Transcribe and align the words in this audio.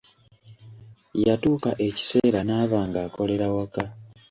Yatuuka 1.25 1.71
ekiseera 1.87 2.39
n'aba 2.47 2.79
ng'akolera 2.87 3.47
waka. 3.55 3.83